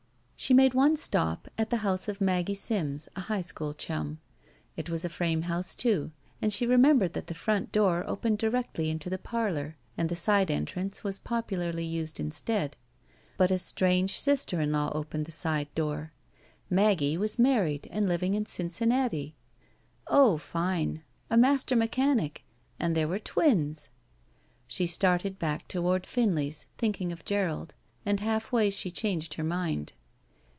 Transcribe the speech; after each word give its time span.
She 0.41 0.55
made 0.55 0.73
one 0.73 0.97
stop, 0.97 1.47
at 1.55 1.69
the 1.69 1.77
house 1.85 2.07
of 2.07 2.19
Maggie 2.19 2.55
Simms, 2.55 3.07
a 3.15 3.19
high 3.21 3.41
school 3.41 3.75
ohtmi. 3.75 4.17
It 4.75 4.89
was 4.89 5.05
a 5.05 5.09
frame 5.09 5.43
house, 5.43 5.75
too, 5.75 6.09
and 6.41 6.51
she 6.51 6.65
remembered 6.65 7.13
that 7.13 7.27
the 7.27 7.35
front 7.35 7.71
door 7.71 8.03
opened 8.07 8.39
directly 8.39 8.89
into 8.89 9.07
the 9.07 9.19
parlor 9.19 9.77
and 9.99 10.09
the 10.09 10.15
side 10.15 10.49
entrance 10.49 11.03
was 11.03 11.19
poptdarly 11.19 11.85
used 11.87 12.19
instead. 12.19 12.75
But 13.37 13.51
a 13.51 13.59
strange 13.59 14.19
sister 14.19 14.59
in 14.59 14.71
law 14.71 14.91
opened 14.95 15.27
the 15.27 15.31
side 15.31 15.67
door. 15.75 16.11
Maggie 16.71 17.19
was 17.19 17.37
married 17.37 17.87
and 17.91 18.09
living 18.09 18.33
in 18.33 18.47
Cincinnati. 18.47 19.35
Oh, 20.07 20.39
fine— 20.39 21.03
a 21.29 21.37
master 21.37 21.75
mechanic, 21.75 22.43
and 22.79 22.97
there 22.97 23.07
were 23.07 23.19
twins. 23.19 23.89
She 24.65 24.87
started 24.87 25.37
back 25.37 25.67
toward 25.67 26.07
Finley's, 26.07 26.65
thinking 26.79 27.11
of 27.11 27.25
Gerald, 27.25 27.75
and 28.07 28.19
halfway 28.21 28.71
she 28.71 28.89
changed 28.89 29.35
her 29.35 29.43
mind. 29.43 29.93